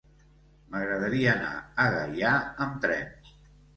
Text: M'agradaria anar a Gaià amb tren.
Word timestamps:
M'agradaria 0.71 1.29
anar 1.35 1.51
a 1.85 1.85
Gaià 1.97 2.33
amb 2.67 2.81
tren. 2.87 3.33